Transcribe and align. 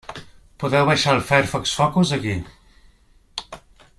Podeu 0.63 0.87
baixar 0.87 1.13
el 1.17 1.21
Firefox 1.27 1.75
Focus 1.81 2.15
aquí. 2.19 2.35